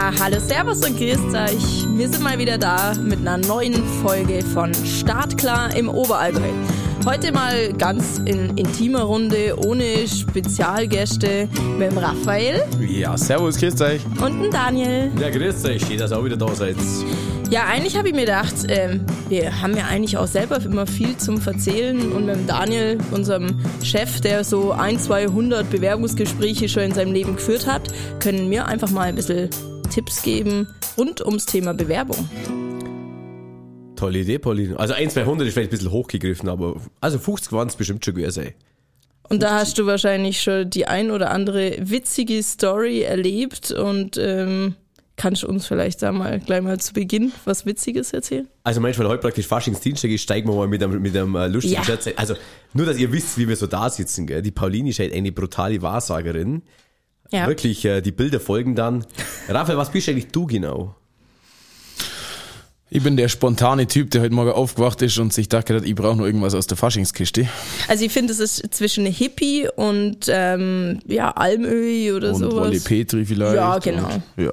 [0.00, 1.86] Ja, hallo, servus und grüßt euch.
[1.94, 6.48] Wir sind mal wieder da mit einer neuen Folge von Startklar im Oberallgäu.
[7.04, 14.00] Heute mal ganz in intimer Runde, ohne Spezialgäste, mit dem Raphael Ja, servus, grüßt euch.
[14.22, 15.10] und dem Daniel.
[15.20, 16.76] Ja, grüßt euch, schön, dass ihr auch wieder da seid.
[17.50, 21.14] Ja, eigentlich habe ich mir gedacht, ähm, wir haben ja eigentlich auch selber immer viel
[21.18, 26.94] zum Verzählen und mit dem Daniel, unserem Chef, der so ein, 200 Bewerbungsgespräche schon in
[26.94, 27.82] seinem Leben geführt hat,
[28.18, 29.50] können wir einfach mal ein bisschen
[29.90, 32.28] Tipps geben rund ums Thema Bewerbung.
[33.96, 34.78] Tolle Idee, Pauline.
[34.78, 38.14] Also 1, 200 ist vielleicht ein bisschen hochgegriffen, aber also 50 waren es bestimmt schon
[38.14, 38.54] gewesen.
[39.28, 44.74] Und da hast du wahrscheinlich schon die ein oder andere witzige Story erlebt und ähm,
[45.16, 48.48] kannst du uns vielleicht da mal gleich mal zu Beginn was Witziges erzählen?
[48.64, 51.74] Also manchmal heute praktisch Faschingsdienstag ist, steigen wir mal mit einem, mit einem äh, lustigen
[51.76, 51.84] Ja.
[51.84, 52.08] Scherz.
[52.16, 52.34] Also
[52.72, 54.26] nur, dass ihr wisst, wie wir so da sitzen.
[54.26, 54.40] Gell?
[54.40, 56.62] Die Pauline ist halt eine brutale Wahrsagerin.
[57.30, 57.46] Ja.
[57.46, 59.04] Wirklich, äh, die Bilder folgen dann.
[59.48, 60.94] Raphael, was bist eigentlich du genau?
[62.92, 65.94] Ich bin der spontane Typ, der heute Morgen aufgewacht ist und sich dachte, hat, ich
[65.94, 67.46] brauche noch irgendwas aus der Faschingskiste.
[67.86, 72.66] Also ich finde, es ist zwischen Hippie und ähm, ja, Almöhi oder Und sowas.
[72.66, 73.54] Olli Petri vielleicht.
[73.54, 74.08] Ja, genau.
[74.36, 74.52] Und, ja,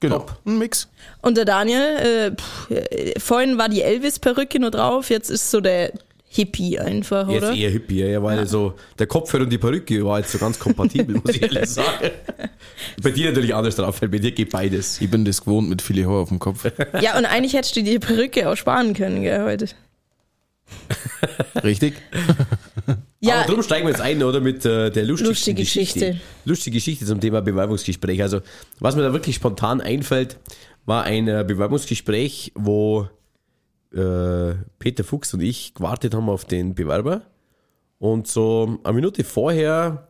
[0.00, 0.26] genau.
[0.44, 0.88] Ein Mix.
[1.22, 5.60] Und der Daniel, äh, pff, äh, vorhin war die Elvis-Perücke nur drauf, jetzt ist so
[5.60, 5.92] der
[6.30, 7.54] Hippie einfach, Jetzt oder?
[7.54, 11.16] eher Hippie, ja, weil so der Kopfhörer und die Perücke war jetzt so ganz kompatibel,
[11.24, 12.10] muss ich ehrlich sagen.
[13.02, 15.00] Bei dir natürlich anders drauf, weil bei dir geht beides.
[15.00, 16.64] Ich bin das gewohnt mit viele Haare auf dem Kopf.
[17.00, 19.68] Ja, und eigentlich hättest du die Perücke auch sparen können, gell, heute.
[21.62, 21.94] Richtig?
[23.20, 24.40] Ja, Aber darum steigen wir jetzt ein, oder?
[24.40, 25.98] Mit äh, der lustigsten Lustige Geschichte.
[25.98, 26.20] Geschichte.
[26.44, 28.22] Lustige Geschichte zum Thema Bewerbungsgespräch.
[28.22, 28.42] Also,
[28.78, 30.36] was mir da wirklich spontan einfällt,
[30.86, 33.08] war ein äh, Bewerbungsgespräch, wo
[33.92, 37.22] äh, Peter Fuchs und ich gewartet haben auf den Bewerber.
[37.98, 40.08] Und so eine Minute vorher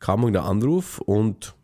[0.00, 1.54] kam der Anruf und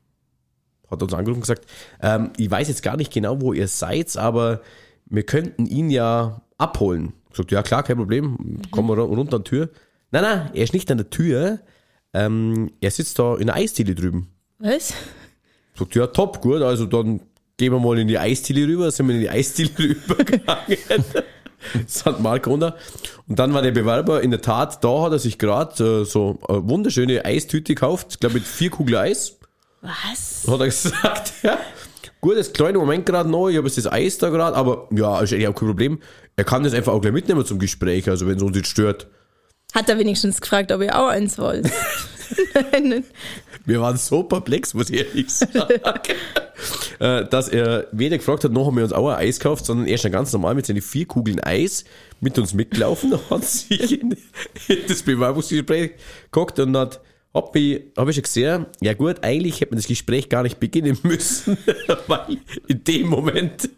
[0.91, 1.67] hat uns angerufen und gesagt,
[2.01, 4.61] ähm, ich weiß jetzt gar nicht genau, wo ihr seid, aber
[5.07, 7.13] wir könnten ihn ja abholen.
[7.27, 9.71] Ich gesagt, ja klar, kein Problem, kommen wir ru- runter an die Tür.
[10.13, 11.59] Nein, nein, er ist nicht an der Tür,
[12.15, 14.29] ähm, er sitzt da in der Eisdiele drüben.
[14.59, 14.95] was?
[15.75, 17.21] Sagt, ja top, gut, also dann
[17.59, 20.79] gehen wir mal in die Eisdiele rüber, sind wir in die Eisdiele rübergegangen.
[21.89, 22.21] St.
[22.21, 22.77] Markona.
[23.27, 26.39] Und dann war der Bewerber in der Tat, da hat er sich gerade äh, so
[26.49, 29.39] eine wunderschöne Eistüte gekauft, ich glaube mit vier Kugeln Eis.
[29.83, 30.47] Was?
[30.49, 31.59] hat er gesagt, ja.
[32.21, 35.21] Gut, das kleine Moment gerade noch, ich habe jetzt das Eis da gerade, aber ja,
[35.21, 36.01] ist eigentlich auch kein Problem.
[36.37, 39.09] Er kann das einfach auch gleich mitnehmen zum Gespräch, also wenn es uns jetzt stört.
[39.75, 41.71] Hat er wenigstens gefragt, ob ihr auch eins wollt?
[42.73, 43.05] Nein,
[43.67, 46.15] Wir waren so perplex, muss ich ehrlich sagen.
[46.99, 49.87] Äh, dass er weder gefragt hat, noch haben wir uns auch ein Eis gekauft, sondern
[49.87, 51.85] er ist dann ganz normal mit seinen vier Kugeln Eis
[52.21, 54.17] mit uns mitgelaufen, hat sich in,
[54.69, 55.93] in das Bewerbungsgespräch
[56.25, 57.01] geguckt und hat,
[57.39, 60.59] hab ich, hab ich schon gesehen, ja gut, eigentlich hätte man das Gespräch gar nicht
[60.59, 61.57] beginnen müssen,
[62.09, 63.71] weil in dem Moment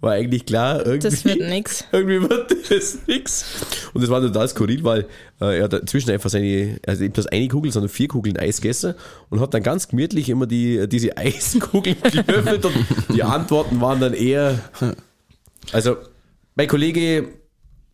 [0.00, 1.84] war eigentlich klar, irgendwie, Das wird nix.
[1.92, 3.46] irgendwie wird das nix.
[3.94, 5.06] Und das war total skurril, weil
[5.40, 8.60] äh, er hat inzwischen einfach seine, also nicht bloß eine Kugel, sondern vier Kugeln Eis
[8.60, 8.94] gegessen
[9.30, 12.74] und hat dann ganz gemütlich immer die, diese Eiskugeln gelöffelt und
[13.14, 14.58] die Antworten waren dann eher,
[15.72, 15.96] also
[16.54, 17.28] mein Kollege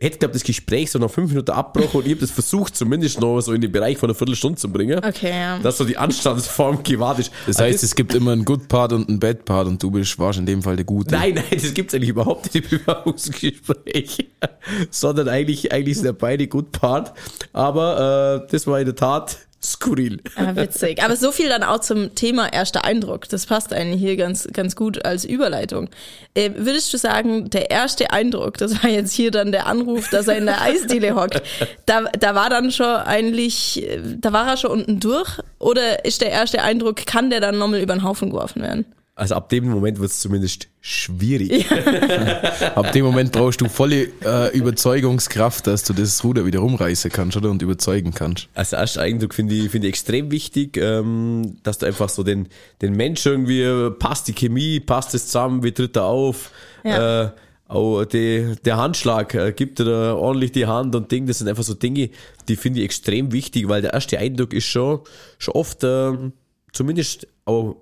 [0.03, 3.21] hätte, glaube das Gespräch so nach fünf Minuten abgebrochen und ich habe das versucht, zumindest
[3.21, 4.99] noch so in den Bereich von einer Viertelstunde zu bringen.
[5.05, 5.59] Okay, ja.
[5.59, 7.33] Dass so die Anstandsform gewahrt ist.
[7.47, 9.91] Das Also heißt, es gibt immer einen Good Part und einen Bad Part und du
[9.91, 11.15] bist, warst in dem Fall der Gute.
[11.15, 14.31] Nein, nein, das gibt's eigentlich überhaupt nicht im Bewerbungsgespräch.
[14.91, 17.13] Sondern eigentlich, eigentlich sind ja beide gut Part.
[17.53, 20.21] Aber äh, das war in der Tat skurril.
[20.37, 21.03] Ah, witzig.
[21.03, 23.28] Aber so viel dann auch zum Thema erster Eindruck.
[23.28, 25.89] Das passt eigentlich hier ganz, ganz gut als Überleitung.
[26.34, 30.28] Äh, würdest du sagen, der erste Eindruck, das war jetzt hier dann der Anruf, dass
[30.28, 31.43] er in der Eisdiele hockt,
[31.87, 35.39] da, da war dann schon eigentlich, äh, da war er schon unten durch?
[35.59, 38.84] Oder ist der erste Eindruck, kann der dann nochmal über den Haufen geworfen werden?
[39.15, 41.67] Also ab dem Moment wird's zumindest schwierig.
[42.75, 47.37] Ab dem Moment brauchst du volle äh, Überzeugungskraft, dass du das Ruder wieder rumreißen kannst,
[47.37, 47.51] oder?
[47.51, 48.49] Und überzeugen kannst.
[48.55, 52.48] Als erster Eindruck finde ich, finde ich extrem wichtig, ähm, dass du einfach so den,
[52.81, 56.51] den Mensch irgendwie, passt die Chemie, passt es zusammen, wie tritt er auf,
[56.83, 57.25] Ja.
[57.25, 57.31] äh,
[57.69, 61.48] auch die, der Handschlag, äh, gibt er da ordentlich die Hand und Ding, das sind
[61.48, 62.09] einfach so Dinge,
[62.48, 65.01] die finde ich extrem wichtig, weil der erste Eindruck ist schon,
[65.39, 66.33] schon oft, ähm,
[66.72, 67.77] zumindest auch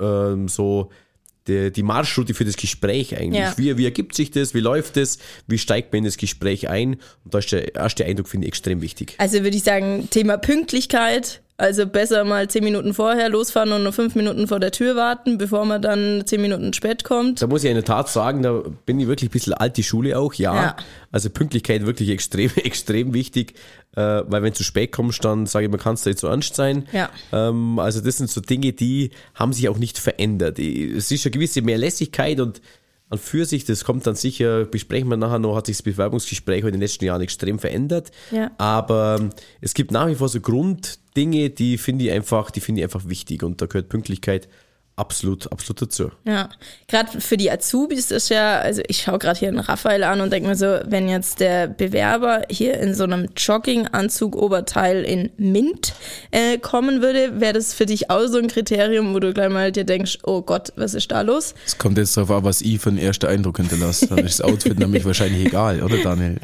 [0.00, 0.90] ähm, so
[1.46, 3.40] die, die Marschroute für das Gespräch eigentlich.
[3.40, 3.54] Ja.
[3.56, 4.54] Wie, wie ergibt sich das?
[4.54, 5.18] Wie läuft das?
[5.46, 6.94] Wie steigt man in das Gespräch ein?
[7.24, 9.14] Und da ist der erste Eindruck, finde ich, extrem wichtig.
[9.18, 13.92] Also würde ich sagen, Thema Pünktlichkeit Also besser mal zehn Minuten vorher losfahren und nur
[13.92, 17.42] fünf Minuten vor der Tür warten, bevor man dann zehn Minuten spät kommt.
[17.42, 19.82] Da muss ich in der Tat sagen, da bin ich wirklich ein bisschen alt die
[19.82, 20.54] Schule auch, ja.
[20.54, 20.76] Ja.
[21.12, 23.56] Also Pünktlichkeit wirklich extrem, extrem wichtig,
[23.94, 26.28] äh, weil wenn du zu spät kommst, dann sage ich, man kann es nicht so
[26.28, 26.88] ernst sein.
[26.92, 27.10] Ja.
[27.30, 30.58] Ähm, also das sind so Dinge, die haben sich auch nicht verändert.
[30.58, 32.62] Es ist eine gewisse Mehrlässigkeit und
[33.10, 36.64] an für sich, das kommt dann sicher, besprechen wir nachher noch, hat sich das Bewerbungsgespräch
[36.64, 38.12] in den letzten Jahren extrem verändert.
[38.30, 38.52] Ja.
[38.56, 39.30] Aber ähm,
[39.60, 40.40] es gibt nach wie vor so
[41.14, 43.42] Grunddinge, die finde ich einfach, die finde ich einfach wichtig.
[43.42, 44.48] Und da gehört Pünktlichkeit
[45.00, 46.10] absolut, absolut dazu.
[46.24, 46.50] Ja,
[46.86, 50.32] gerade für die Azubis ist ja, also ich schaue gerade hier einen Raphael an und
[50.32, 55.94] denke mir so, wenn jetzt der Bewerber hier in so einem Jogginganzug Oberteil in Mint
[56.30, 59.72] äh, kommen würde, wäre das für dich auch so ein Kriterium, wo du gleich mal
[59.72, 61.54] dir denkst, oh Gott, was ist da los?
[61.66, 64.06] Es kommt jetzt darauf an, was ich für einen ersten Eindruck hinterlasse.
[64.08, 66.36] Dann ist das Outfit nämlich wahrscheinlich egal, oder Daniel?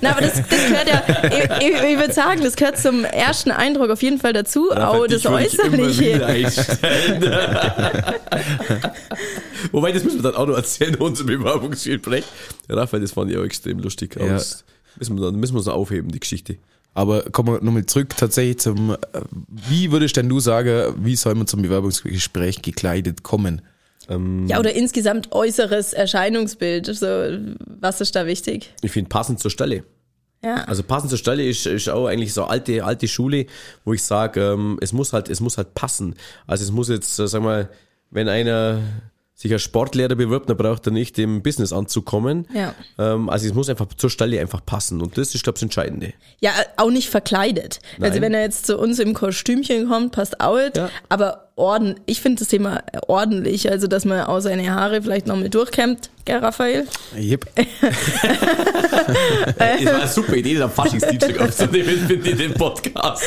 [0.00, 3.52] Na, aber das, das gehört ja, ich, ich, ich würde sagen, das gehört zum ersten
[3.52, 6.20] Eindruck auf jeden Fall dazu, auch das Äußerliche.
[9.72, 12.24] Wobei, das müssen wir dann auch noch erzählen in unserem Bewerbungsgespräch.
[12.68, 14.16] Ja, Raphael, das fand ich auch extrem lustig.
[14.16, 14.32] Aber Ja.
[14.34, 14.64] das
[14.98, 16.56] müssen wir, dann, müssen wir uns aufheben, die Geschichte.
[16.94, 18.96] Aber kommen wir nochmal zurück tatsächlich zum, äh,
[19.48, 23.62] wie würdest denn du sagen, wie soll man zum Bewerbungsgespräch gekleidet kommen?
[24.48, 26.86] Ja, oder insgesamt äußeres Erscheinungsbild.
[26.86, 27.06] So,
[27.80, 28.74] was ist da wichtig?
[28.82, 29.84] Ich finde passend zur Stelle.
[30.44, 30.64] Ja.
[30.64, 33.46] Also passend zur Stelle ist, ist auch eigentlich so alte, alte Schule,
[33.84, 36.16] wo ich sage, ähm, es muss halt, es muss halt passen.
[36.46, 37.68] Also es muss jetzt, äh, sag mal,
[38.10, 38.80] wenn einer
[39.34, 42.46] sich als Sportlehrer bewirbt, dann braucht er nicht im Businessanzug kommen.
[42.54, 42.74] Ja.
[42.98, 45.00] Ähm, also es muss einfach zur Stelle einfach passen.
[45.00, 46.12] Und das ist, glaube ich, das Entscheidende.
[46.40, 47.80] Ja, auch nicht verkleidet.
[48.00, 48.22] Also Nein.
[48.22, 50.76] wenn er jetzt zu uns im Kostümchen kommt, passt auch nicht.
[50.76, 50.90] Ja.
[51.08, 55.36] Aber orden, ich finde das Thema ordentlich, also dass man auch seine Haare vielleicht noch
[55.36, 56.86] mit durchkämmt, gell, Raphael?
[57.16, 57.46] Yep.
[59.58, 63.22] Das war eine super Idee, den Faschings-DJ aufzunehmen, finde ich, den Podcast.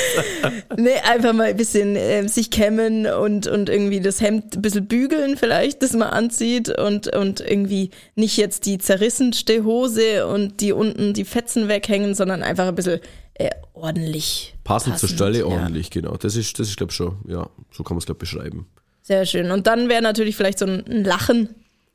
[0.78, 4.88] Nee, einfach mal ein bisschen äh, sich kämmen und, und irgendwie das Hemd ein bisschen
[4.88, 10.72] bügeln vielleicht, das man anzieht und, und irgendwie nicht jetzt die zerrissenste Hose und die
[10.72, 13.00] unten die Fetzen weghängen, sondern einfach ein bisschen
[13.34, 14.55] äh, ordentlich.
[14.66, 15.46] Passend zur Stelle ja.
[15.46, 16.18] ordentlich, genau.
[16.18, 18.68] Das ist, das ist glaube ich, schon, ja, so kann man es, glaube ich, beschreiben.
[19.04, 19.52] Sehr schön.
[19.52, 21.50] Und dann wäre natürlich vielleicht so ein Lachen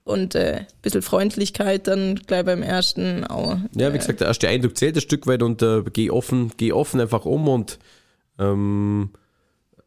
[0.05, 3.59] und äh, ein bisschen Freundlichkeit dann gleich beim ersten auch.
[3.75, 6.73] Ja, wie gesagt, der erste Eindruck zählt ein Stück weit und äh, geh offen, geh
[6.73, 7.81] offen einfach um und
[8.39, 9.11] ähm,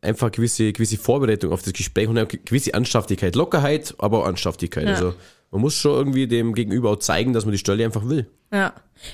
[0.02, 4.84] einfach gewisse, gewisse Vorbereitung auf das Gespräch und eine gewisse Ernsthaftigkeit, Lockerheit, aber auch Ernsthaftigkeit.
[4.84, 4.94] Ja.
[4.94, 5.16] Also
[5.52, 8.28] man muss schon irgendwie dem Gegenüber auch zeigen, dass man die Stelle einfach will.
[8.52, 8.74] Ja.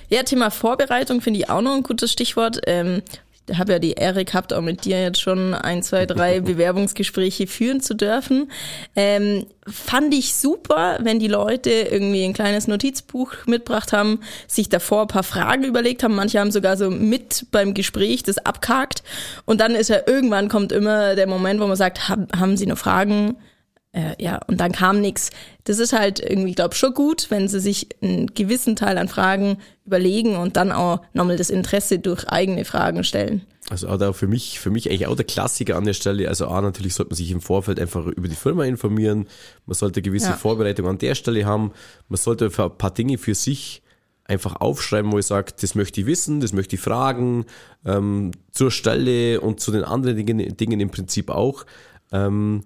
[0.09, 2.61] Ja, Thema Vorbereitung finde ich auch noch ein gutes Stichwort.
[2.65, 3.01] Ähm,
[3.57, 7.81] habe ja die Ehre gehabt, auch mit dir jetzt schon ein, zwei, drei Bewerbungsgespräche führen
[7.81, 8.51] zu dürfen.
[8.95, 15.03] Ähm, fand ich super, wenn die Leute irgendwie ein kleines Notizbuch mitgebracht haben, sich davor
[15.03, 16.15] ein paar Fragen überlegt haben.
[16.15, 19.03] Manche haben sogar so mit beim Gespräch das abgehakt.
[19.45, 22.77] Und dann ist ja irgendwann kommt immer der Moment, wo man sagt, haben Sie noch
[22.77, 23.35] Fragen?
[23.91, 25.31] Äh, ja, und dann kam nix.
[25.63, 29.57] Das ist halt irgendwie, glaube schon gut, wenn sie sich einen gewissen Teil an Fragen
[29.85, 33.41] überlegen und dann auch nochmal das Interesse durch eigene Fragen stellen.
[33.71, 36.27] Also auch da für mich, für mich eigentlich auch der Klassiker an der Stelle.
[36.27, 39.27] Also A, natürlich sollte man sich im Vorfeld einfach über die Firma informieren.
[39.65, 40.37] Man sollte gewisse Ja.
[40.37, 41.71] Vorbereitung an der Stelle haben.
[42.09, 43.81] Man sollte für ein paar Dinge für sich
[44.25, 47.45] einfach aufschreiben, wo ich sage, das möchte ich wissen, das möchte ich fragen,
[47.83, 51.65] ähm, zur Stelle und zu den anderen Dingen, Dingen im Prinzip auch.
[52.11, 52.63] Ähm,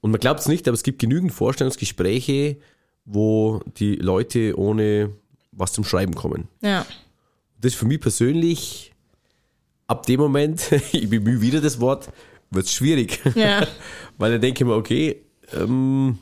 [0.00, 2.56] und man glaubt es nicht, aber es gibt genügend Vorstellungsgespräche,
[3.04, 5.10] wo die Leute ohne
[5.52, 6.86] was zum Schreiben kommen Ja.
[7.60, 8.92] das ist für mich persönlich,
[9.86, 12.10] ab dem Moment, ich bemühe wieder das Wort,
[12.50, 13.20] wird es schwierig.
[13.34, 13.66] Ja.
[14.18, 15.22] Weil dann denke ich mir, okay,
[15.54, 16.18] ähm,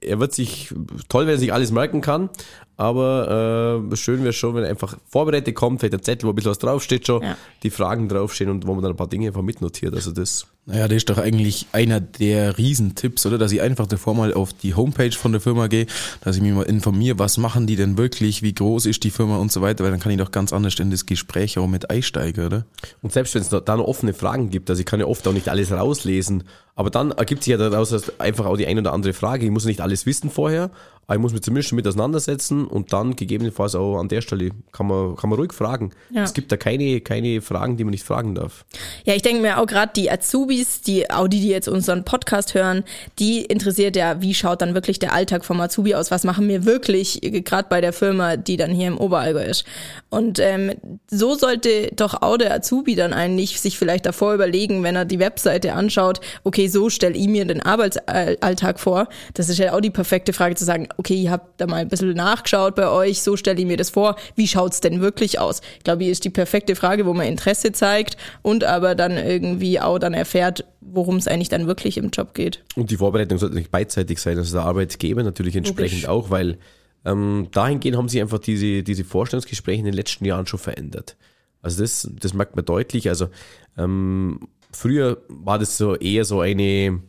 [0.00, 0.72] er wird sich,
[1.08, 2.30] toll, wenn er sich alles merken kann,
[2.78, 6.52] aber äh, schön wäre schon, wenn einfach vorbereitet kommt, vielleicht ein Zettel, wo ein bisschen
[6.52, 7.36] was draufsteht schon, Ja.
[7.64, 9.94] die Fragen draufstehen und wo man dann ein paar Dinge einfach mitnotiert.
[9.94, 13.36] Also das, Naja, das ist doch eigentlich einer der Riesentipps, oder?
[13.36, 15.86] Dass ich einfach davor mal auf die Homepage von der Firma gehe,
[16.20, 19.38] dass ich mich mal informiere, was machen die denn wirklich, wie groß ist die Firma
[19.38, 21.90] und so weiter, weil dann kann ich doch ganz anders in das Gespräch auch mit
[21.90, 22.64] einsteigen, oder?
[23.02, 25.32] Und selbst wenn es da noch offene Fragen gibt, also ich kann ja oft auch
[25.32, 26.44] nicht alles rauslesen,
[26.76, 29.44] aber dann ergibt sich ja daraus einfach auch die ein oder andere Frage.
[29.46, 30.70] Ich muss nicht alles wissen vorher,
[31.08, 34.50] aber ich muss mich zumindest schon mit auseinandersetzen und dann gegebenenfalls auch an der Stelle
[34.72, 35.92] kann man, kann man ruhig fragen.
[36.10, 36.22] Ja.
[36.22, 38.66] Es gibt da keine, keine Fragen, die man nicht fragen darf.
[39.04, 42.52] Ja, ich denke mir auch gerade die Azubis, die auch die, die jetzt unseren Podcast
[42.52, 42.84] hören,
[43.18, 46.10] die interessiert ja, wie schaut dann wirklich der Alltag vom Azubi aus?
[46.10, 49.64] Was machen wir wirklich, gerade bei der Firma, die dann hier im Oberallgäu ist?
[50.10, 50.74] Und ähm,
[51.10, 55.20] so sollte doch auch der Azubi dann eigentlich sich vielleicht davor überlegen, wenn er die
[55.20, 59.08] Webseite anschaut, okay, so stelle ich mir den Arbeitsalltag vor.
[59.32, 61.88] Das ist ja auch die perfekte Frage zu sagen, okay, ihr habt da mal ein
[61.88, 65.62] bisschen nachgeschaut bei euch, so stelle ich mir das vor, wie schaut's denn wirklich aus?
[65.78, 69.80] Ich glaube, hier ist die perfekte Frage, wo man Interesse zeigt und aber dann irgendwie
[69.80, 72.64] auch dann erfährt, worum es eigentlich dann wirklich im Job geht.
[72.74, 76.08] Und die Vorbereitung sollte nicht beidseitig sein, also der Arbeitgeber natürlich entsprechend Logisch.
[76.08, 76.58] auch, weil
[77.04, 81.16] ähm, dahingehend haben sich einfach diese, diese Vorstellungsgespräche in den letzten Jahren schon verändert.
[81.62, 83.08] Also das, das merkt man deutlich.
[83.08, 83.28] Also
[83.76, 87.00] ähm, früher war das so eher so eine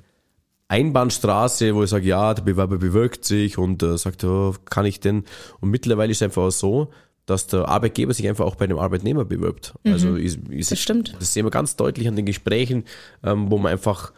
[0.69, 4.99] Einbahnstraße, wo ich sage, ja, der Bewerber bewirkt sich und äh, sagt, oh, kann ich
[4.99, 5.25] denn?
[5.59, 6.89] Und mittlerweile ist es einfach auch so,
[7.25, 9.73] dass der Arbeitgeber sich einfach auch bei einem Arbeitnehmer bewirbt.
[9.83, 10.69] Also ich, ich, Mhm.
[10.69, 11.15] Das stimmt.
[11.19, 12.85] Das sehen wir ganz deutlich an den Gesprächen,
[13.23, 14.13] ähm, wo man einfach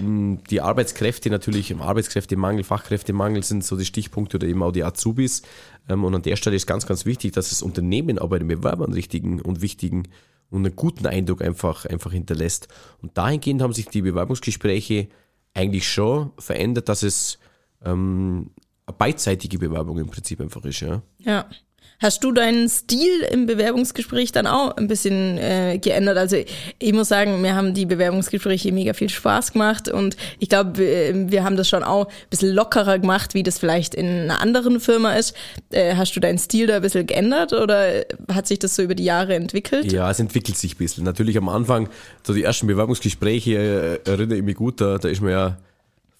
[0.00, 4.84] mh, die Arbeitskräfte natürlich im Arbeitskräftemangel, Fachkräftemangel sind so die Stichpunkte oder eben auch die
[4.84, 5.42] Azubis.
[5.88, 8.48] Ähm, und an der Stelle ist ganz, ganz wichtig, dass das Unternehmen auch bei den
[8.48, 10.08] Bewerbern richtigen und wichtigen
[10.50, 12.68] und einen guten Eindruck einfach, einfach hinterlässt.
[13.00, 15.08] Und dahingehend haben sich die Bewerbungsgespräche
[15.54, 17.38] eigentlich schon verändert, dass es
[17.84, 18.50] ähm,
[18.86, 21.02] eine beidseitige Bewerbung im Prinzip einfach ist, ja.
[21.18, 21.48] Ja.
[22.00, 26.16] Hast du deinen Stil im Bewerbungsgespräch dann auch ein bisschen äh, geändert?
[26.16, 26.36] Also
[26.78, 31.44] ich muss sagen, mir haben die Bewerbungsgespräche mega viel Spaß gemacht und ich glaube, wir,
[31.44, 35.12] haben das schon auch ein bisschen lockerer gemacht, wie das vielleicht in einer anderen Firma
[35.12, 35.34] ist.
[35.70, 38.94] Äh, hast du deinen Stil da ein bisschen geändert oder hat sich das so über
[38.94, 39.92] die Jahre entwickelt?
[39.92, 41.04] Ja, es entwickelt sich ein bisschen.
[41.04, 41.90] Natürlich am Anfang,
[42.22, 45.58] so die ersten Bewerbungsgespräche, äh, erinnere ich mich gut, da, da ist man ja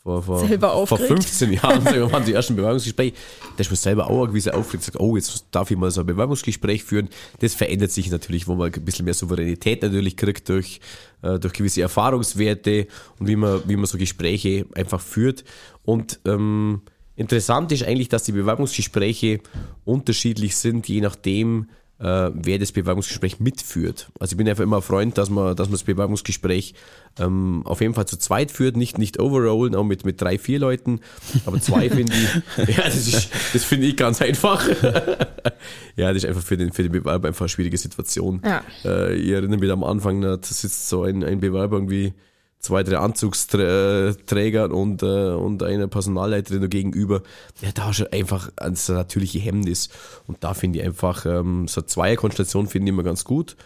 [0.02, 1.25] vor, vor, Selber vor aufgeregt.
[1.25, 3.14] 15 Jahren, sagen wir mal, die ersten Bewerbungsgespräche,
[3.57, 6.00] da ist man selber auch ein gewisser aufgeregt, sagt, oh, jetzt darf ich mal so
[6.00, 7.11] ein Bewerbungsgespräch führen.
[7.40, 10.80] Das verändert sich natürlich, wo man ein bisschen mehr Souveränität natürlich kriegt durch,
[11.21, 12.87] äh, durch gewisse Erfahrungswerte
[13.19, 15.45] und wie man, wie man so Gespräche einfach führt.
[15.85, 16.80] Und ähm,
[17.16, 19.40] interessant ist eigentlich, dass die Bewerbungsgespräche
[19.85, 21.66] unterschiedlich sind, je nachdem,
[22.00, 24.11] äh, wer das Bewerbungsgespräch mitführt.
[24.19, 26.75] Also ich bin einfach immer Freund, dass man, dass man das Bewerbungsgespräch
[27.19, 30.59] ähm, auf jeden Fall zu zweit führt, nicht, nicht overrollen, auch mit, mit drei, vier
[30.59, 31.00] Leuten.
[31.45, 34.66] Aber zwei finde ich, ja, das, ist, das finde ich ganz einfach.
[35.97, 38.40] ja, das ist einfach für den, für den Bewerber einfach eine schwierige Situation.
[38.45, 38.64] Ja.
[38.85, 42.14] Äh, ich erinnere mich am Anfang, da sitzt so ein, ein Bewerber irgendwie
[42.61, 47.23] zwei, drei Anzugsträger und, äh, und eine Personalleiterin gegenüber.
[47.62, 49.88] Ja, da hast du einfach das natürliche Hemmnis.
[50.26, 53.57] Und da finde ich einfach, ähm, so eine Zweierkonstellation finde ich immer ganz gut.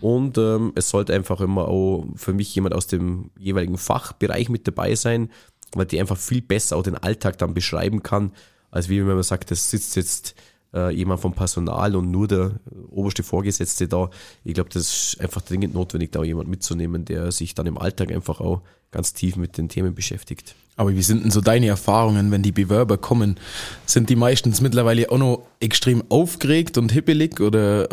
[0.00, 4.66] Und ähm, es sollte einfach immer auch für mich jemand aus dem jeweiligen Fachbereich mit
[4.66, 5.30] dabei sein,
[5.74, 8.32] weil die einfach viel besser auch den Alltag dann beschreiben kann,
[8.72, 10.34] als wie wenn man sagt, das sitzt jetzt
[10.74, 12.52] äh, jemand vom Personal und nur der
[12.90, 14.10] oberste Vorgesetzte da.
[14.44, 17.78] Ich glaube, das ist einfach dringend notwendig, da auch jemand mitzunehmen, der sich dann im
[17.78, 20.54] Alltag einfach auch ganz tief mit den Themen beschäftigt.
[20.76, 23.38] Aber wie sind denn so deine Erfahrungen, wenn die Bewerber kommen?
[23.86, 27.88] Sind die meistens mittlerweile auch noch extrem aufgeregt und hippelig oder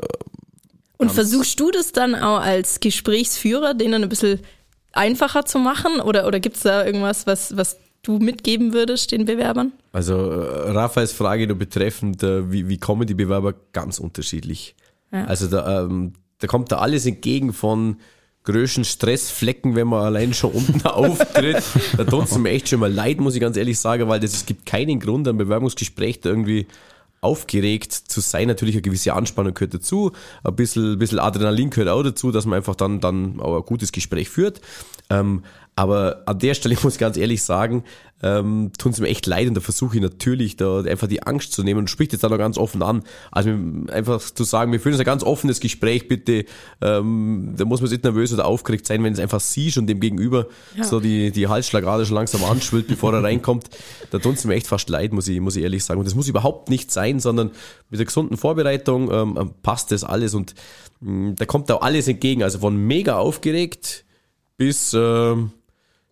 [0.98, 4.40] Und versuchst du das dann auch als Gesprächsführer, denen ein bisschen
[4.94, 6.00] einfacher zu machen?
[6.00, 9.74] Oder, oder gibt's da irgendwas, was, was du mitgeben würdest den Bewerbern?
[9.92, 14.76] Also äh, Raphaels Frage nur betreffend, äh, wie, wie kommen die Bewerber ganz unterschiedlich.
[15.12, 15.26] Ja.
[15.26, 17.98] Also da, ähm, da kommt da alles entgegen von
[18.44, 21.64] größten Stressflecken, wenn man allein schon unten auftritt.
[21.98, 24.34] Da tut es mir echt schon mal leid, muss ich ganz ehrlich sagen, weil das,
[24.34, 26.66] es gibt keinen Grund, ein Bewerbungsgespräch da irgendwie
[27.20, 28.48] aufgeregt zu sein.
[28.48, 30.12] Natürlich eine gewisse Anspannung gehört dazu,
[30.44, 33.92] ein bisschen, bisschen Adrenalin gehört auch dazu, dass man einfach dann, dann auch ein gutes
[33.92, 34.62] Gespräch führt.
[35.10, 35.44] Ähm,
[35.78, 37.84] aber an der Stelle muss ich ganz ehrlich sagen,
[38.24, 41.54] ähm, tun sie mir echt leid und da versuche ich natürlich da einfach die Angst
[41.54, 43.04] zu nehmen und spricht jetzt da noch ganz offen an.
[43.32, 43.52] Also
[43.92, 46.46] einfach zu sagen, wir führen jetzt ein ganz offenes Gespräch, bitte,
[46.82, 50.00] ähm, da muss man nicht nervös oder aufgeregt sein, wenn es einfach siehst und dem
[50.00, 50.84] Gegenüber Ja.
[50.84, 53.70] so die, die Halsschlagader schon langsam anschwillt, bevor er reinkommt.
[54.10, 56.00] Da tun sie mir echt fast leid, muss ich, muss ich ehrlich sagen.
[56.00, 57.52] Und das muss überhaupt nicht sein, sondern
[57.92, 60.56] mit der gesunden Vorbereitung ähm, passt das alles und
[61.02, 62.42] mh, da kommt auch alles entgegen.
[62.42, 64.06] Also von mega aufgeregt
[64.58, 65.52] bis ähm,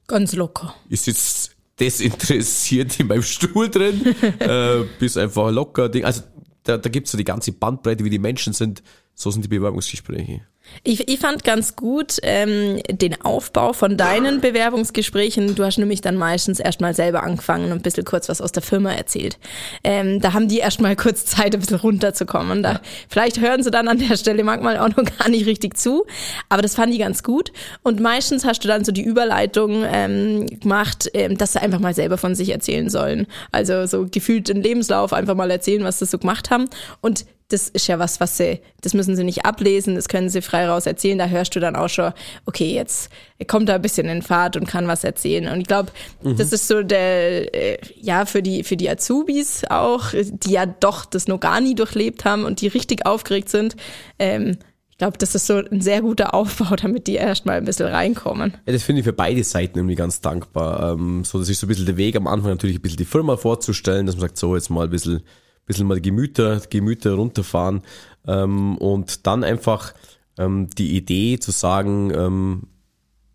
[0.08, 0.76] Ganz locker.
[0.90, 4.06] ist jetzt desinteressiert in meinem Stuhl drin,
[4.40, 5.90] äh, bis einfach locker.
[6.04, 6.24] Also
[6.64, 8.82] da, da gibt's so die ganze Bandbreite, wie die Menschen sind.
[9.18, 10.42] So sind die Bewerbungsgespräche.
[10.84, 15.56] Ich, ich fand ganz gut ähm, den Aufbau von deinen Bewerbungsgesprächen.
[15.56, 18.64] Du hast nämlich dann meistens erstmal selber angefangen und ein bisschen kurz was aus der
[18.64, 19.38] Firma erzählt.
[19.84, 22.62] Ähm, da haben die erstmal kurz Zeit, ein bisschen runterzukommen.
[22.62, 26.06] Da, Vielleicht hören sie dann an der Stelle manchmal auch noch gar nicht richtig zu,
[26.50, 27.54] aber das fand ich ganz gut.
[27.84, 31.94] Und meistens hast du dann so die Überleitung ähm, gemacht, ähm, dass sie einfach mal
[31.94, 33.28] selber von sich erzählen sollen.
[33.52, 36.66] Also so gefühlt den Lebenslauf einfach mal erzählen, was sie so gemacht haben.
[37.02, 40.42] Und das ist ja was, was sie, das müssen sie nicht ablesen, das können sie
[40.42, 41.18] frei raus erzählen.
[41.20, 42.12] Da hörst du dann auch schon,
[42.46, 43.10] okay, jetzt
[43.48, 45.48] kommt er ein bisschen in Fahrt und kann was erzählen.
[45.52, 45.92] Und ich glaube,
[46.24, 51.06] das ist so der, äh, ja, für die, für die Azubis auch, die ja doch
[51.06, 53.76] das noch gar nie durchlebt haben und die richtig aufgeregt sind.
[54.18, 54.58] Ähm,
[54.90, 58.54] Ich glaube, das ist so ein sehr guter Aufbau, damit die erstmal ein bisschen reinkommen.
[58.66, 60.94] Ja, das finde ich für beide Seiten irgendwie ganz dankbar.
[60.94, 63.06] Ähm, so, das ist so ein bisschen der Weg am Anfang natürlich ein bisschen die
[63.06, 65.22] Firma vorzustellen, dass man sagt, so jetzt mal ein bisschen,
[65.66, 67.82] bisschen mal die Gemüter, Gemüter runterfahren
[68.28, 69.94] ähm, und dann einfach
[70.38, 72.64] ähm, die Idee zu sagen, ähm,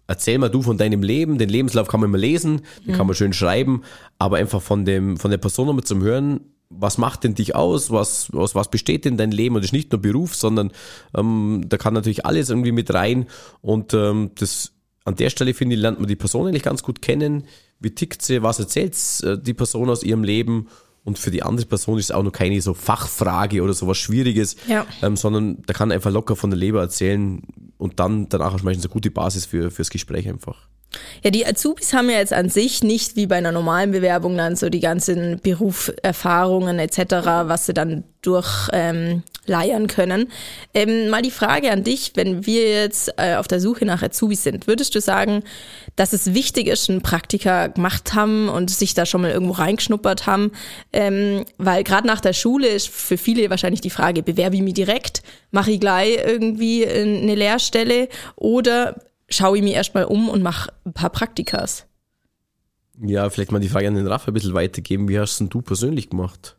[0.07, 2.97] erzähl mal du von deinem Leben, den Lebenslauf kann man immer lesen, den mhm.
[2.97, 3.83] kann man schön schreiben,
[4.19, 7.91] aber einfach von dem, von der Person nochmal zum Hören, was macht denn dich aus?
[7.91, 9.57] Was, aus was besteht denn dein Leben?
[9.57, 10.71] Und das ist nicht nur Beruf, sondern
[11.17, 13.27] ähm, da kann natürlich alles irgendwie mit rein.
[13.61, 14.73] Und ähm, das
[15.05, 17.45] an der Stelle, finde ich, lernt man die Person eigentlich ganz gut kennen.
[17.81, 18.43] Wie tickt sie?
[18.43, 20.69] Was erzählt äh, die Person aus ihrem Leben?
[21.03, 24.57] Und für die andere Person ist es auch noch keine so Fachfrage oder sowas Schwieriges,
[24.69, 24.87] ja.
[25.03, 27.43] ähm, sondern da kann einfach locker von der Leber erzählen
[27.79, 30.69] und dann danach ist meistens eine gute Basis für, fürs Gespräch einfach.
[31.23, 34.57] Ja, die Azubis haben ja jetzt an sich nicht wie bei einer normalen Bewerbung dann
[34.57, 36.99] so die ganzen Berufserfahrungen etc.,
[37.45, 40.33] was sie dann durchleiern ähm, können.
[40.75, 44.43] Ähm, mal die Frage an dich, wenn wir jetzt äh, auf der Suche nach Azubis
[44.43, 45.45] sind, würdest du sagen,
[45.95, 50.27] dass es wichtig ist, ein Praktika gemacht haben und sich da schon mal irgendwo reingeschnuppert
[50.27, 50.51] haben?
[50.93, 54.75] Ähm, weil gerade nach der Schule ist für viele wahrscheinlich die Frage, bewerbe ich mich
[54.75, 58.97] direkt, mache ich gleich irgendwie eine Lehrstelle oder
[59.31, 61.87] schaue ich mich erstmal um und mache ein paar Praktikas.
[63.03, 65.09] Ja, vielleicht mal die Frage an den Raff ein bisschen weitergeben.
[65.09, 66.57] Wie hast denn du persönlich gemacht?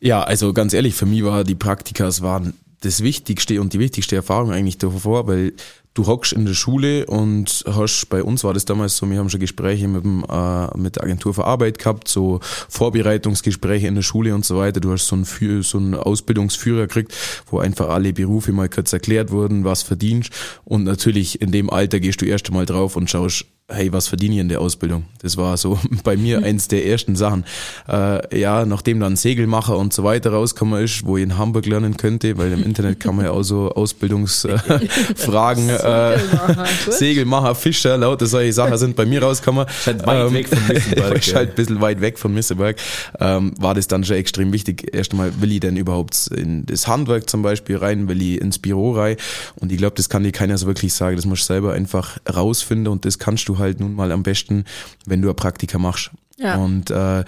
[0.00, 4.16] Ja, also ganz ehrlich, für mich war die Praktikas waren das Wichtigste und die wichtigste
[4.16, 5.52] Erfahrung eigentlich davor, weil
[5.94, 9.28] du hockst in der Schule und hast, bei uns war das damals so, wir haben
[9.28, 14.02] schon Gespräche mit, dem, äh, mit der Agentur für Arbeit gehabt, so Vorbereitungsgespräche in der
[14.02, 14.80] Schule und so weiter.
[14.80, 17.14] Du hast so einen, so einen Ausbildungsführer gekriegt,
[17.50, 20.30] wo einfach alle Berufe mal kurz erklärt wurden, was verdienst.
[20.64, 24.34] Und natürlich in dem Alter gehst du erst einmal drauf und schaust, hey, was verdiene
[24.34, 25.04] ich in der Ausbildung?
[25.22, 27.44] Das war so bei mir eins der ersten Sachen.
[27.88, 31.96] Äh, ja, nachdem dann Segelmacher und so weiter rausgekommen ist, wo ich in Hamburg lernen
[31.96, 38.26] könnte, weil im Internet kann man ja auch so Ausbildungsfragen, äh, Segelmacher, Segelmacher, Fischer, lauter
[38.26, 39.66] solche Sachen sind bei mir rausgekommen.
[39.86, 41.22] Halt weit ähm, weg von Misseberg.
[41.34, 42.76] halt ein bisschen weit weg von Misseberg.
[43.18, 44.94] Ähm, war das dann schon extrem wichtig.
[44.94, 48.58] Erst einmal, will ich denn überhaupt in das Handwerk zum Beispiel rein, will ich ins
[48.58, 49.16] Büro rein?
[49.56, 51.16] Und ich glaube, das kann dir keiner so wirklich sagen.
[51.16, 54.64] Das musst du selber einfach rausfinden und das kannst du halt nun mal am besten,
[55.06, 56.10] wenn du ein Praktika machst.
[56.40, 56.56] Ja.
[56.56, 57.24] Und äh,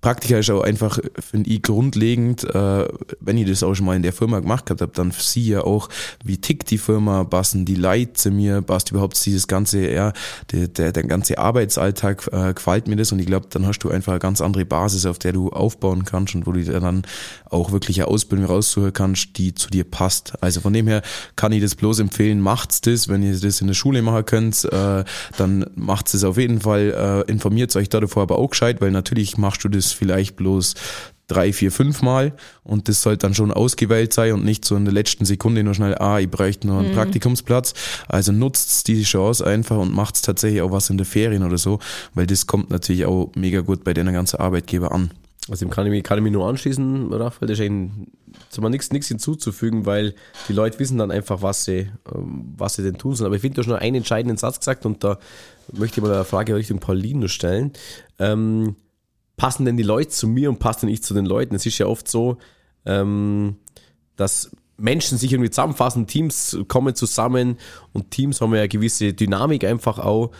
[0.00, 2.88] Praktika ist auch einfach, finde ich, grundlegend, äh,
[3.20, 5.62] wenn ich das auch schon mal in der Firma gemacht gehabt habe, dann sieh ja
[5.62, 5.88] auch,
[6.24, 10.12] wie tickt die Firma, passen die Leute zu mir, passt überhaupt dieses ganze, ja,
[10.52, 13.90] der, der, der ganze Arbeitsalltag, äh, gefällt mir das und ich glaube, dann hast du
[13.90, 17.02] einfach eine ganz andere Basis, auf der du aufbauen kannst und wo du dann
[17.50, 20.40] auch wirklich eine Ausbildung raussuchen kannst, die zu dir passt.
[20.40, 21.02] Also von dem her
[21.34, 24.64] kann ich das bloß empfehlen, macht's das, wenn ihr das in der Schule machen könnt,
[24.64, 25.04] äh,
[25.36, 28.92] dann macht's das auf jeden Fall, äh, informiert euch da davor aber auch gescheit, weil
[28.92, 30.74] natürlich machst du das vielleicht bloß
[31.28, 32.32] drei, vier, fünf Mal
[32.64, 35.74] und das sollte dann schon ausgewählt sein und nicht so in der letzten Sekunde nur
[35.74, 36.94] schnell, ah, ich bräuchte noch einen mhm.
[36.94, 37.74] Praktikumsplatz.
[38.08, 41.78] Also nutzt die Chance einfach und macht tatsächlich auch was in der Ferien oder so,
[42.14, 45.10] weil das kommt natürlich auch mega gut bei den ganzen Arbeitgeber an.
[45.50, 49.08] Also dem kann ich mich, kann ich mich nur anschließen, Raphael, da ist nichts, nichts
[49.08, 50.14] hinzuzufügen, weil
[50.48, 53.26] die Leute wissen dann einfach, was sie, ähm, was sie denn tun sollen.
[53.26, 55.18] Aber ich finde, du hast nur einen entscheidenden Satz gesagt und da
[55.72, 57.72] möchte ich mal eine Frage Richtung Pauline stellen.
[58.18, 58.76] Ähm,
[59.38, 61.54] passen denn die Leute zu mir und passen ich zu den Leuten?
[61.54, 62.36] Es ist ja oft so,
[62.84, 63.56] ähm,
[64.16, 67.56] dass Menschen sich irgendwie zusammenfassen, Teams kommen zusammen
[67.92, 70.30] und Teams haben ja eine gewisse Dynamik einfach auch.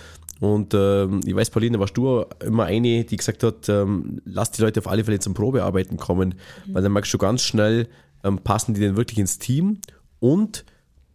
[0.41, 4.63] Und ähm, ich weiß, Pauline, warst du immer eine, die gesagt hat, ähm, lass die
[4.63, 6.35] Leute auf alle Fälle zum Probearbeiten kommen,
[6.67, 6.75] mhm.
[6.75, 7.89] weil dann merkst du ganz schnell,
[8.23, 9.79] ähm, passen die denn wirklich ins Team
[10.21, 10.65] und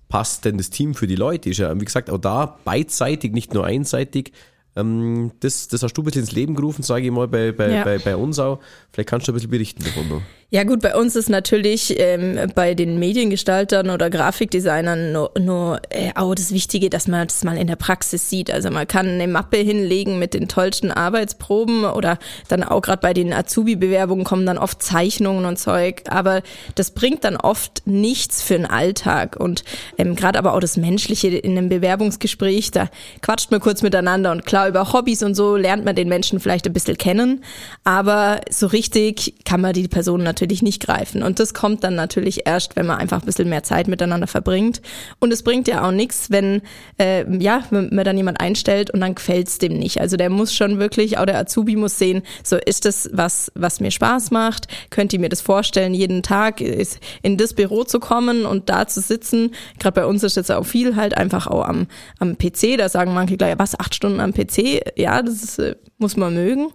[0.10, 1.50] passt denn das Team für die Leute?
[1.50, 4.34] Ist ja, wie gesagt, auch da beidseitig, nicht nur einseitig.
[4.75, 7.69] Ähm, das, das hast du ein bisschen ins Leben gerufen, sage ich mal, bei, bei,
[7.69, 7.83] ja.
[7.83, 8.59] bei, bei uns auch.
[8.91, 10.23] Vielleicht kannst du ein bisschen berichten davon.
[10.53, 16.11] Ja gut, bei uns ist natürlich ähm, bei den Mediengestaltern oder Grafikdesignern nur, nur äh,
[16.13, 18.51] auch das Wichtige, dass man das mal in der Praxis sieht.
[18.51, 23.15] Also man kann eine Mappe hinlegen mit den tollsten Arbeitsproben oder dann auch gerade bei
[23.15, 26.43] den Azubi-Bewerbungen kommen dann oft Zeichnungen und Zeug, aber
[26.75, 29.37] das bringt dann oft nichts für den Alltag.
[29.39, 29.63] Und
[29.97, 32.89] ähm, gerade aber auch das Menschliche in einem Bewerbungsgespräch, da
[33.23, 36.67] quatscht man kurz miteinander und klar über Hobbys und so lernt man den Menschen vielleicht
[36.67, 37.43] ein bisschen kennen,
[37.83, 41.23] aber so richtig kann man die Person natürlich natürlich nicht greifen.
[41.23, 44.82] Und das kommt dann natürlich erst, wenn man einfach ein bisschen mehr Zeit miteinander verbringt.
[45.19, 46.62] Und es bringt ja auch nichts, wenn
[46.99, 50.01] äh, ja, wenn man dann jemand einstellt und dann gefällt's dem nicht.
[50.01, 53.79] Also der muss schon wirklich, auch der Azubi muss sehen, so ist das was, was
[53.79, 54.67] mir Spaß macht?
[54.89, 58.99] Könnt ihr mir das vorstellen, jeden Tag in das Büro zu kommen und da zu
[58.99, 59.51] sitzen?
[59.79, 61.88] Gerade bei uns ist jetzt auch viel halt einfach auch am,
[62.19, 62.77] am PC.
[62.77, 64.82] Da sagen manche gleich, was, acht Stunden am PC?
[64.97, 66.67] Ja, das ist, äh, muss man mögen.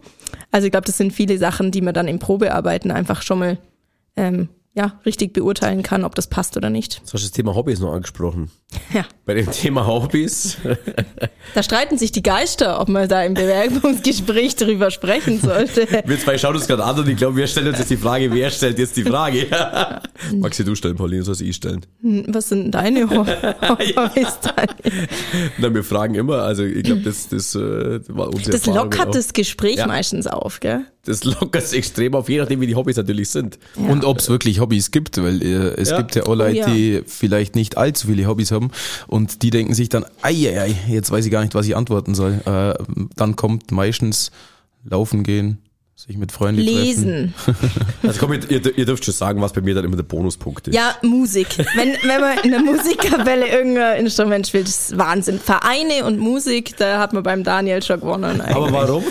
[0.51, 3.59] Also ich glaube, das sind viele Sachen, die man dann im Probearbeiten einfach schon mal
[4.17, 6.95] ähm, ja, richtig beurteilen kann, ob das passt oder nicht.
[7.01, 8.51] Jetzt hast du das Thema Hobbys noch angesprochen.
[8.93, 9.05] Ja.
[9.25, 10.59] Bei dem Thema Hobbys,
[11.55, 15.87] Da streiten sich die Geister, ob man da im Bewerbungsgespräch drüber sprechen sollte.
[16.07, 18.31] wir zwei schauen uns gerade an und ich glaube, wir stellen uns jetzt die Frage,
[18.33, 19.47] wer stellt jetzt die Frage?
[20.35, 21.85] Magst du stellen, Pauline, soll ich stellen?
[22.29, 24.39] Was sind deine Ho- Hobbys?
[25.59, 29.13] Na, wir fragen immer, also ich glaube, das, das äh, war unsere Das lockert auch.
[29.13, 29.87] das Gespräch Ja.
[29.87, 30.85] meistens auf, gell?
[31.09, 33.59] Das lockert es extrem auf, je nachdem, wie die Hobbys natürlich sind.
[33.77, 35.99] Und ob es wirklich Hobbys gibt, weil äh, es Ja.
[35.99, 36.67] gibt ja auch Leute, ja.
[36.67, 38.71] die vielleicht nicht allzu viele Hobbys haben
[39.07, 41.75] und die denken sich dann, ei, ei, ei, jetzt weiß ich gar nicht, was ich
[41.77, 42.41] antworten soll.
[42.45, 42.75] Äh,
[43.17, 44.31] dann kommt meistens
[44.85, 45.59] Laufen gehen,
[45.97, 46.77] sich mit Freunden treffen.
[46.77, 47.35] Lesen.
[48.05, 50.69] Also komm, ihr, ihr, ihr dürft schon sagen, was bei mir dann immer der Bonuspunkt
[50.69, 50.75] ist.
[50.75, 51.49] Ja, Musik.
[51.75, 55.41] Wenn, wenn man in der Musikkapelle irgendein Instrument spielt, ist Wahnsinn.
[55.41, 58.41] Vereine und Musik, da hat man beim Daniel schon gewonnen.
[58.41, 58.57] Eigentlich.
[58.57, 59.05] Aber warum?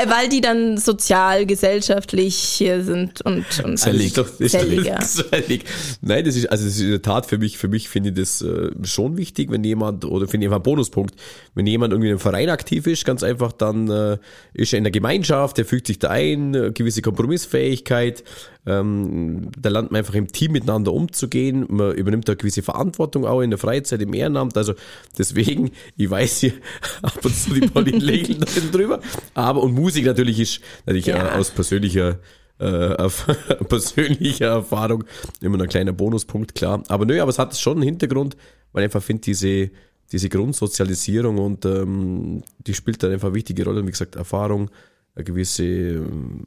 [0.00, 3.72] Weil, weil die dann sozial, gesellschaftlich hier sind und, und.
[3.74, 5.64] Das ist doch- das ist zerlegt.
[6.00, 8.14] Nein, das ist, also das ist in der Tat für mich, für mich finde ich
[8.16, 11.14] das äh, schon wichtig, wenn jemand, oder finde ich einfach ein Bonuspunkt,
[11.54, 14.18] wenn jemand irgendwie in einem Verein aktiv ist, ganz einfach, dann äh,
[14.54, 18.24] ist er in der Gemeinschaft, der fügt sich da ein, äh, gewisse Kompromissfähigkeit,
[18.66, 23.40] ähm, da lernt man einfach im Team miteinander umzugehen, man übernimmt da gewisse Verantwortung auch
[23.40, 24.74] in der Freizeit, im Ehrenamt, also
[25.16, 26.52] deswegen, ich weiß hier
[27.02, 29.00] ab und zu die Pauline lächelt ein bisschen drüber,
[29.34, 31.34] aber und Musik natürlich ist natürlich Ja.
[31.34, 32.18] äh, aus persönlicher
[32.58, 33.08] äh,
[33.68, 35.04] persönlicher Erfahrung
[35.40, 36.82] immer noch ein kleiner Bonuspunkt, klar.
[36.88, 38.36] Aber nö, aber es hat schon einen Hintergrund,
[38.72, 39.70] weil ich einfach finde, diese,
[40.12, 43.80] diese Grundsozialisierung und ähm, die spielt dann einfach eine wichtige Rolle.
[43.80, 44.70] Und wie gesagt, Erfahrung,
[45.14, 46.44] eine gewisse ähm,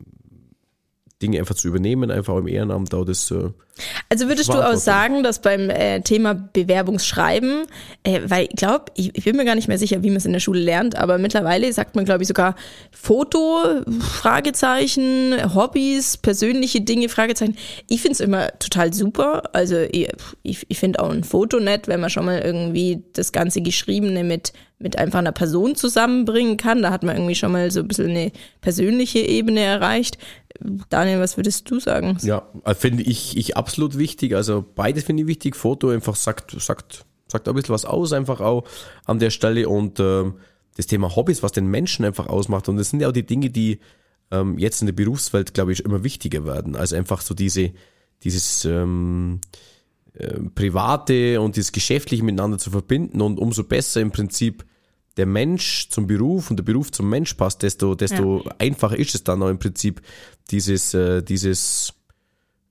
[1.23, 3.49] Dinge einfach zu übernehmen, einfach im Ehrenamt, auch das äh,
[4.09, 7.63] Also würdest du auch sagen, dass beim äh, Thema Bewerbungsschreiben,
[8.03, 10.25] äh, weil ich glaube, ich, ich bin mir gar nicht mehr sicher, wie man es
[10.25, 12.55] in der Schule lernt, aber mittlerweile sagt man, glaube ich, sogar
[12.91, 17.55] Foto, Fragezeichen, Hobbys, persönliche Dinge, Fragezeichen.
[17.89, 19.43] Ich finde es immer total super.
[19.53, 20.09] Also ich,
[20.43, 24.23] ich, ich finde auch ein Foto nett, wenn man schon mal irgendwie das ganze Geschriebene
[24.23, 26.81] mit, mit einfach einer Person zusammenbringen kann.
[26.81, 28.31] Da hat man irgendwie schon mal so ein bisschen eine
[28.61, 30.17] persönliche Ebene erreicht.
[30.89, 32.17] Daniel, was würdest du sagen?
[32.21, 34.35] Ja, äh, finde ich, ich absolut wichtig.
[34.35, 35.55] Also beides finde ich wichtig.
[35.55, 38.63] Foto einfach sagt, sagt, sagt ein bisschen was aus, einfach auch
[39.05, 39.67] an der Stelle.
[39.67, 40.35] Und ähm,
[40.75, 42.69] das Thema Hobbys, was den Menschen einfach ausmacht.
[42.69, 43.79] Und das sind ja auch die Dinge, die
[44.31, 46.75] ähm, jetzt in der Berufswelt, glaube ich, immer wichtiger werden.
[46.75, 47.71] Also einfach so diese,
[48.23, 49.39] dieses ähm,
[50.13, 54.65] äh, Private und das Geschäftliche miteinander zu verbinden und umso besser im Prinzip
[55.17, 59.23] der Mensch zum Beruf und der Beruf zum Mensch passt, desto, desto einfacher ist es
[59.23, 60.01] dann auch im Prinzip
[60.49, 61.93] dieses, äh, dieses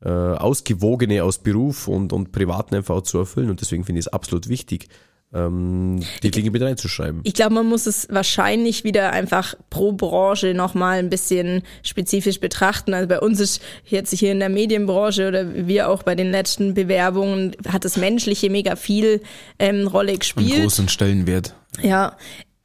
[0.01, 3.51] äh, Ausgewogene aus Beruf und, und Privaten einfach auch zu erfüllen.
[3.51, 4.89] Und deswegen finde ich es absolut wichtig,
[5.35, 7.21] ähm, die Dinge mit reinzuschreiben.
[7.25, 12.93] Ich glaube, man muss es wahrscheinlich wieder einfach pro Branche nochmal ein bisschen spezifisch betrachten.
[12.95, 16.75] Also bei uns ist jetzt hier in der Medienbranche oder wir auch bei den letzten
[16.75, 19.23] Bewerbungen hat das Menschliche mega viel
[19.59, 20.63] ähm, Rolle Einen gespielt.
[20.63, 21.55] großen Stellenwert.
[21.83, 22.17] Ja,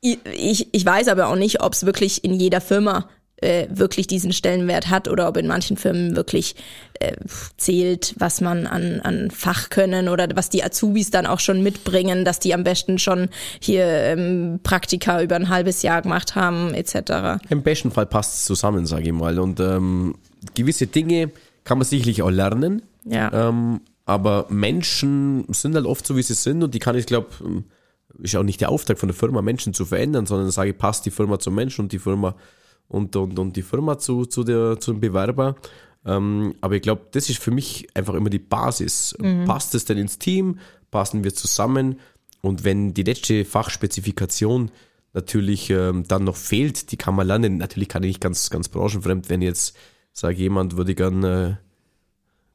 [0.01, 3.09] ich, ich, ich weiß aber auch nicht, ob es wirklich in jeder Firma
[3.41, 6.55] äh, wirklich diesen Stellenwert hat oder ob in manchen Firmen wirklich
[6.99, 7.13] äh,
[7.57, 12.39] zählt, was man an, an Fachkönnen oder was die Azubis dann auch schon mitbringen, dass
[12.39, 17.43] die am besten schon hier ähm, Praktika über ein halbes Jahr gemacht haben, etc.
[17.49, 19.37] Im besten Fall passt es zusammen, sage ich mal.
[19.39, 20.15] Und ähm,
[20.55, 21.31] gewisse Dinge
[21.63, 22.81] kann man sicherlich auch lernen.
[23.05, 23.49] Ja.
[23.49, 27.27] Ähm, aber Menschen sind halt oft so, wie sie sind und die kann ich, glaube,
[28.19, 31.05] ist auch nicht der Auftrag von der Firma, Menschen zu verändern, sondern sage ich, passt
[31.05, 32.35] die Firma zum Menschen und die Firma
[32.87, 35.55] und, und, und die Firma zu, zu der, zum Bewerber.
[36.05, 39.15] Ähm, aber ich glaube, das ist für mich einfach immer die Basis.
[39.45, 40.59] Passt es denn ins Team?
[40.91, 41.99] Passen wir zusammen?
[42.41, 44.71] Und wenn die letzte Fachspezifikation
[45.13, 47.57] natürlich ähm, dann noch fehlt, die kann man lernen.
[47.57, 49.75] Natürlich kann ich nicht ganz, ganz branchenfremd, wenn jetzt,
[50.13, 51.55] sage jemand, würde gern äh,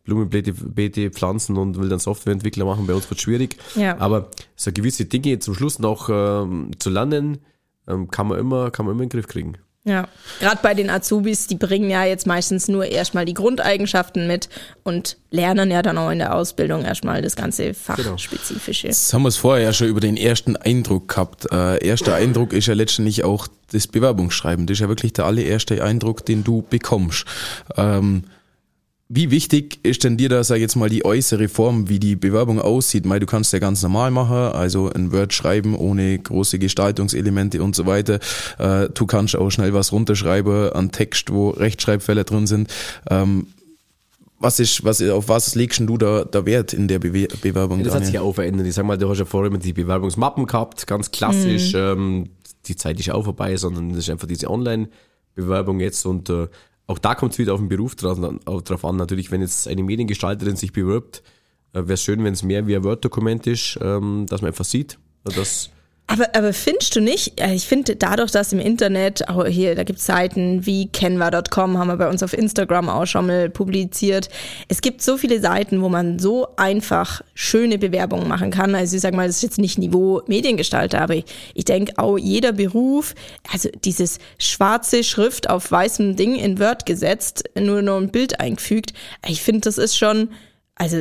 [0.05, 3.57] Blumenbeete Beete pflanzen und will dann Softwareentwickler machen, bei uns wird schwierig.
[3.77, 3.99] Ja.
[3.99, 7.39] Aber so gewisse Dinge zum Schluss noch ähm, zu lernen,
[7.87, 9.59] ähm, kann man immer, kann man immer in den Griff kriegen.
[9.85, 10.07] Ja,
[10.39, 14.49] gerade bei den Azubis, die bringen ja jetzt meistens nur erstmal die Grundeigenschaften mit
[14.85, 18.87] und lernen ja dann auch in der Ausbildung erstmal das ganze Fachspezifische.
[18.87, 21.51] Jetzt haben wir es vorher ja schon über den ersten Eindruck gehabt.
[21.51, 24.69] Äh, erster Eindruck ist ja letztendlich auch das Bewerbungsschreiben.
[24.69, 27.25] Das ist ja wirklich der allererste Eindruck, den du bekommst.
[27.77, 28.23] Ähm,
[29.15, 32.17] wie wichtig ist denn dir da, sag ich jetzt mal, die äußere Form, wie die
[32.17, 33.07] Bewerbung aussieht?
[33.07, 37.77] Weil du kannst ja ganz normal machen, also ein Word schreiben ohne große Gestaltungselemente und
[37.77, 38.21] so weiter.
[38.59, 42.73] Äh, du kannst auch schnell was runterschreiben an Text, wo Rechtschreibfehler drin sind.
[43.11, 43.49] Ähm,
[44.39, 47.85] was ist, was, auf was legst denn du da, da Wert in der Bewe Bewerbung?
[47.85, 48.67] Das hat sich ja auch verändert.
[48.67, 51.75] Ich sag mal, du hast ja vorher immer die Bewerbungsmappen gehabt, ganz klassisch.
[51.75, 52.31] Ähm,
[52.67, 56.49] die Zeit ist auch vorbei, sondern das ist einfach diese Online-Bewerbung jetzt und äh,
[56.93, 58.97] auch da kommt es wieder auf den Beruf drauf, an.
[58.97, 61.23] Natürlich, wenn jetzt eine Mediengestalterin sich bewirbt,
[61.73, 64.65] äh, wäre es schön, wenn es mehr wie ein Word-Dokument ist, ähm, dass man einfach
[64.65, 65.71] sieht, dass
[66.09, 69.99] aber, aber findest du nicht, ich finde dadurch, dass im Internet, auch hier, da gibt
[69.99, 74.29] es Seiten wie canva.com, haben wir bei uns auf Instagram auch schon mal publiziert.
[74.69, 78.75] Es gibt so viele Seiten, wo man so einfach schöne Bewerbungen machen kann.
[78.75, 82.19] Also ich sag mal, das ist jetzt nicht Niveau Mediengestalter, aber ich, ich denke auch
[82.19, 83.15] jeder Beruf,
[83.51, 88.93] also dieses schwarze Schrift auf weißem Ding in Word gesetzt, nur noch ein Bild eingefügt,
[89.27, 90.29] ich finde, das ist schon
[90.75, 90.99] also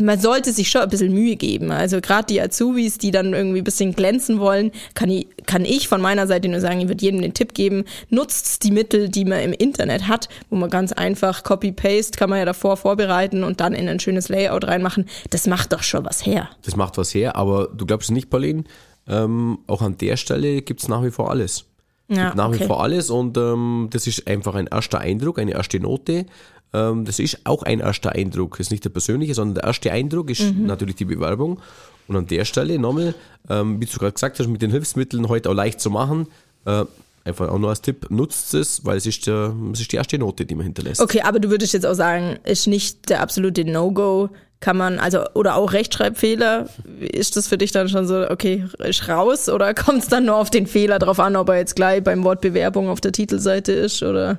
[0.00, 1.70] man sollte sich schon ein bisschen Mühe geben.
[1.70, 5.88] Also gerade die Azubis, die dann irgendwie ein bisschen glänzen wollen, kann ich, kann ich
[5.88, 9.24] von meiner Seite nur sagen, ich würde jedem den Tipp geben, nutzt die Mittel, die
[9.24, 13.60] man im Internet hat, wo man ganz einfach Copy-Paste kann man ja davor vorbereiten und
[13.60, 15.06] dann in ein schönes Layout reinmachen.
[15.30, 16.50] Das macht doch schon was her.
[16.62, 18.64] Das macht was her, aber du glaubst nicht, Pauline,
[19.06, 21.64] ähm, auch an der Stelle gibt es nach wie vor alles.
[22.08, 22.60] Ja, nach okay.
[22.60, 26.26] wie vor alles und ähm, das ist einfach ein erster Eindruck, eine erste Note.
[26.72, 28.52] Ähm, das ist auch ein erster Eindruck.
[28.52, 30.66] Das ist nicht der persönliche, sondern der erste Eindruck ist mhm.
[30.66, 31.60] natürlich die Bewerbung.
[32.08, 33.14] Und an der Stelle nochmal,
[33.48, 36.26] ähm, wie du gerade gesagt hast, mit den Hilfsmitteln heute auch leicht zu machen.
[36.64, 36.84] Äh,
[37.24, 40.18] einfach auch nur als Tipp, nutzt es, weil es ist, der, es ist die erste
[40.18, 41.00] Note, die man hinterlässt.
[41.00, 44.30] Okay, aber du würdest jetzt auch sagen, ist nicht der absolute No-Go,
[44.60, 49.08] kann man, also, oder auch Rechtschreibfehler, ist das für dich dann schon so, okay, ist
[49.08, 52.04] raus oder kommt es dann nur auf den Fehler drauf an, ob er jetzt gleich
[52.04, 54.38] beim Wort Bewerbung auf der Titelseite ist oder?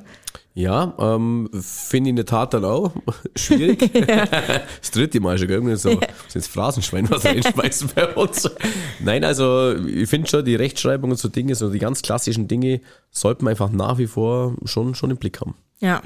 [0.54, 2.92] Ja, ähm, finde ich in der Tat dann auch
[3.36, 3.90] schwierig.
[4.08, 4.26] ja.
[4.26, 6.00] Das dritte Mal schon, irgendwie so, ja.
[6.28, 8.50] sind Phrasenschwein, was reinschmeißen bei uns.
[9.00, 12.82] Nein, also ich finde schon, die Rechtschreibung und so Dinge, so die ganz klassischen Dinge,
[13.12, 15.56] sollten wir einfach nach wie vor schon, schon im Blick haben.
[15.80, 16.02] Ja,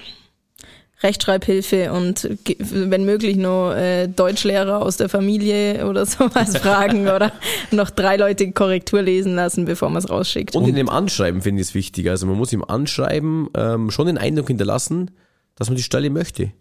[1.05, 2.27] Rechtschreibhilfe und
[2.69, 7.31] wenn möglich nur äh, Deutschlehrer aus der Familie oder sowas fragen oder
[7.71, 10.55] noch drei Leute Korrektur lesen lassen, bevor man es rausschickt.
[10.55, 12.09] Und in dem Anschreiben finde ich es wichtig.
[12.09, 15.11] Also man muss im Anschreiben ähm, schon den Eindruck hinterlassen,
[15.55, 16.51] dass man die Stelle möchte.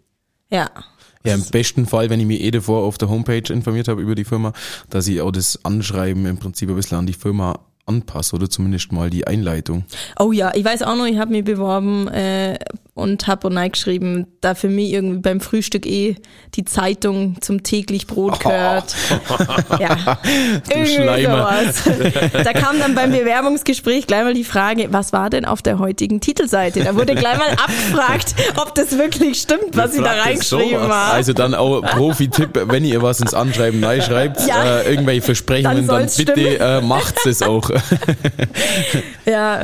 [0.49, 0.69] Ja.
[1.25, 4.13] Ja, im besten Fall, wenn ich mich eh davor auf der Homepage informiert habe über
[4.13, 4.53] die Firma,
[4.91, 8.91] dass ich auch das Anschreiben im Prinzip ein bisschen an die Firma anpasse oder zumindest
[8.91, 9.85] mal die Einleitung.
[10.19, 12.59] Oh ja, ich weiß auch noch, ich habe mich beworben äh,
[12.95, 16.15] und habe und geschrieben, da für mich irgendwie beim Frühstück eh
[16.53, 18.95] die Zeitung zum täglich Brot gehört.
[19.29, 19.35] Oh.
[19.79, 20.19] Ja,
[20.69, 21.83] irgendwie sowas.
[22.31, 26.21] Da kam dann beim Bewerbungsgespräch gleich mal die Frage, was war denn auf der heutigen
[26.21, 26.83] Titelseite?
[26.83, 31.11] Da wurde gleich mal abgefragt, ob das wirklich stimmt, was sie da reingeschrieben haben.
[31.11, 36.07] Also dann auch Profi-Tipp, wenn ihr was ins Anschreiben schreibt, ja, äh, irgendwelche Versprechungen, dann,
[36.07, 37.69] dann bitte äh, macht es auch.
[39.25, 39.63] ja,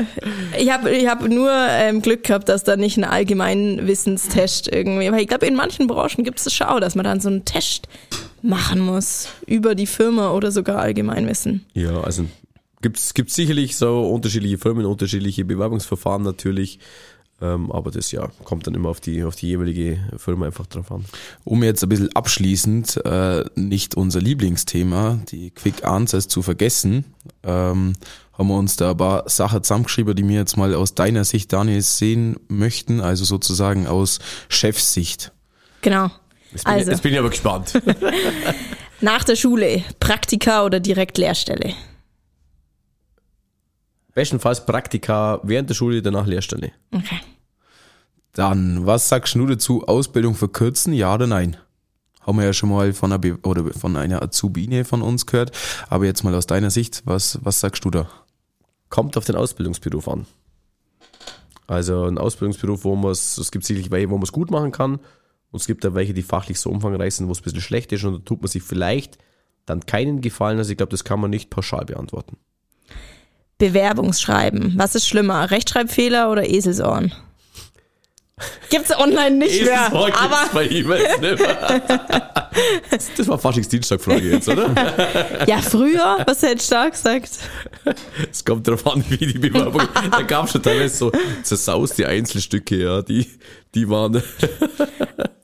[0.60, 5.22] ich habe ich hab nur ähm, Glück gehabt, dass da nicht ein Allgemeinwissenstest irgendwie, weil
[5.22, 7.46] ich glaube, in manchen Branchen gibt es das schon auch, dass man dann so einen
[7.46, 7.88] Test
[8.42, 11.64] machen muss über die Firma oder sogar Allgemeinwissen.
[11.76, 12.26] Ja, also
[12.82, 16.80] gibt es sicherlich so unterschiedliche Firmen, unterschiedliche Bewerbungsverfahren natürlich.
[17.44, 20.92] Ähm, aber das ja kommt dann immer auf die, auf die jeweilige Firma einfach drauf
[20.92, 21.06] an.
[21.44, 27.06] Um jetzt ein bisschen abschließend äh, nicht unser Lieblingsthema, die Quick Answers zu vergessen,
[27.44, 27.94] ähm,
[28.34, 31.52] haben wir uns da ein paar Sachen zusammengeschrieben, die wir jetzt mal aus deiner Sicht,
[31.54, 35.32] Daniel, sehen möchten, also sozusagen aus Chefsicht.
[35.82, 36.10] Genau.
[36.52, 36.86] Jetzt bin, also.
[36.86, 37.74] ich, jetzt bin ich aber gespannt.
[39.02, 41.74] Nach der Schule, Praktika oder direkt Lehrstelle?
[44.14, 46.72] Bestenfalls Praktika während der Schule, danach Lehrstelle.
[46.94, 47.20] Okay.
[48.34, 49.86] Dann, was sagst du dazu?
[49.88, 51.58] Ausbildung verkürzen, ja oder nein?
[52.22, 55.52] Haben wir ja schon mal von einer, oder von einer Azubine von uns gehört.
[55.90, 58.10] Aber jetzt mal aus deiner Sicht, was, was sagst du da?
[58.92, 60.28] Kommt auf den Ausbildungsberuf an.
[61.66, 64.72] Also ein Ausbildungsberuf, wo man es, es gibt sicherlich welche, wo man es gut machen
[64.72, 65.00] kann.
[65.52, 67.92] Und es gibt da welche, die fachlich so umfangreich sind, wo es ein bisschen schlecht
[67.94, 68.04] ist.
[68.04, 69.18] Und da tut man sich vielleicht
[69.66, 70.58] dann keinen Gefallen.
[70.58, 72.36] Also ich glaube, das kann man nicht pauschal beantworten.
[73.58, 74.74] Bewerbungsschreiben.
[74.78, 75.50] Was ist schlimmer?
[75.52, 77.14] Rechtschreibfehler oder Eselsohren?
[78.70, 79.88] Gibt's online nicht mehr.
[79.94, 80.14] Aber
[80.54, 81.82] bei E-Mails nicht mehr.
[83.18, 84.74] Das war Faschingsdienstag-Frage jetzt, oder?
[85.48, 87.30] Ja, früher, was hättest du da gesagt?
[88.32, 89.82] Es kommt darauf an, wie die Bewerbung.
[90.12, 91.12] Da gab es schon teilweise so
[91.44, 93.28] zersauste Einzelstücke, ja, die,
[93.74, 94.22] die waren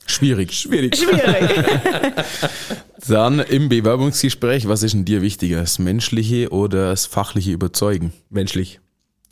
[0.05, 0.53] schwierig.
[0.53, 0.95] Schwierig.
[0.95, 1.49] Schwierig.
[3.07, 5.61] Dann im Bewerbungsgespräch, was ist denn dir wichtiger?
[5.61, 8.13] Das menschliche oder das fachliche Überzeugen?
[8.29, 8.79] Menschlich.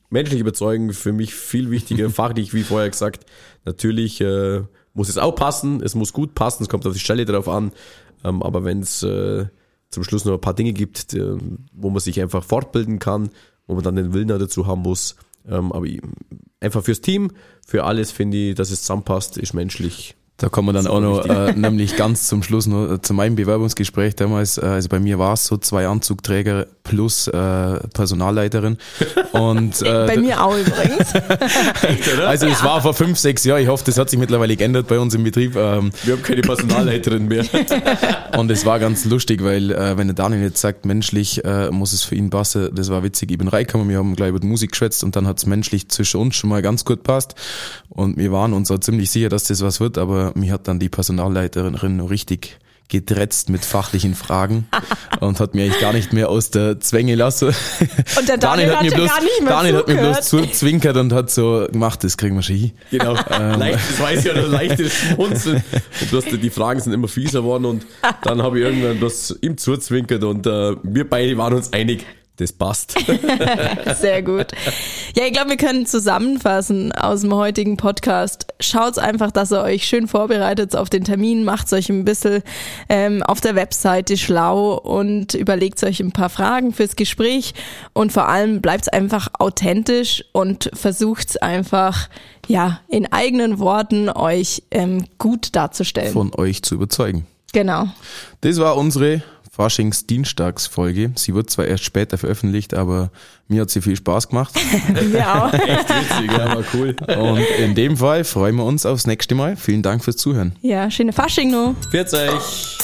[0.10, 3.25] Menschlich überzeugen für mich viel wichtiger, fachlich, wie vorher gesagt.
[3.65, 4.62] Natürlich äh,
[4.93, 7.71] muss es auch passen, es muss gut passen, es kommt auf die Stelle drauf an.
[8.23, 9.45] Ähm, aber wenn es äh,
[9.89, 11.38] zum Schluss noch ein paar Dinge gibt, äh,
[11.73, 13.30] wo man sich einfach fortbilden kann,
[13.67, 15.15] wo man dann den Willen dazu haben muss.
[15.47, 15.88] Ähm, aber
[16.60, 17.32] einfach fürs Team,
[17.65, 21.25] für alles finde ich, dass es zusammenpasst, ist menschlich Da kommen wir dann auch noch,
[21.25, 24.57] äh, nämlich ganz zum Schluss noch äh, zu meinem Bewerbungsgespräch damals.
[24.57, 28.77] Äh, also bei mir war es so zwei Anzugträger plus äh, Personalleiterin.
[29.31, 31.13] Und, äh, Bei mir auch übrigens.
[32.19, 33.61] also es war vor fünf, sechs Jahren.
[33.61, 35.55] Ich hoffe, das hat sich mittlerweile geändert bei uns im Betrieb.
[35.55, 37.45] Ähm, Wir haben keine Personalleiterin mehr.
[38.37, 41.93] und es war ganz lustig, weil äh, wenn der Daniel jetzt sagt, menschlich äh, muss
[41.93, 43.31] es für ihn passen, das war witzig.
[43.31, 45.87] Ich bin reingekommen, wir haben gleich über die Musik geschwätzt und dann hat es menschlich
[45.87, 47.35] zwischen uns schon mal ganz gut passt.
[47.87, 50.79] Und wir waren uns auch ziemlich sicher, dass das was wird, aber mir hat dann
[50.79, 54.67] die Personalleiterin noch richtig gedretzt mit fachlichen Fragen
[55.19, 57.47] und hat mir eigentlich gar nicht mehr aus der Zwänge lassen.
[57.47, 61.11] Und der Daniel hat mir bloß, gar nicht mehr Daniel hat mir bloß zuzwinkert und
[61.11, 62.71] hat so gemacht, das kriegen wir schon hin.
[62.91, 63.13] Genau.
[63.13, 65.63] Leicht, das weiß ich ja, ein leichtes Schmunzeln.
[66.01, 67.85] Und bloß die, Fragen sind immer fieser worden und
[68.21, 72.05] dann habe ich irgendwann das ihm zuzwinkert und äh, wir beide waren uns einig,
[72.37, 72.95] das passt.
[73.99, 74.47] Sehr gut.
[75.15, 78.47] Ja, ich glaube, wir können zusammenfassen aus dem heutigen Podcast.
[78.59, 82.43] Schaut einfach, dass ihr euch schön vorbereitet auf den Termin, macht euch ein bisschen
[82.89, 87.53] ähm, auf der Webseite schlau und überlegt euch ein paar Fragen fürs Gespräch
[87.93, 92.09] und vor allem bleibt einfach authentisch und versucht einfach,
[92.47, 96.11] ja, in eigenen Worten euch ähm, gut darzustellen.
[96.13, 97.25] Von euch zu überzeugen.
[97.53, 97.87] genau.
[98.41, 99.23] Das war unsere
[99.55, 101.11] Faschings-Dienstagsfolge.
[101.15, 103.09] Sie wird zwar erst später veröffentlicht, aber
[103.47, 104.53] mir hat sie viel Spaß gemacht.
[105.13, 105.49] Ja.
[105.51, 106.95] Echt witzig, ja, war cool.
[107.17, 109.55] Und in dem Fall freuen wir uns aufs nächste Mal.
[109.55, 110.53] Vielen Dank fürs Zuhören.
[110.61, 111.73] ja, schöne Fasching noch.
[111.91, 112.77] Pfiat euch.